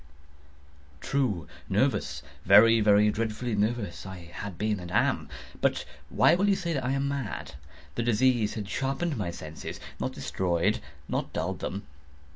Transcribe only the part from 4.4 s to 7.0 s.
been and am; but why will you say that I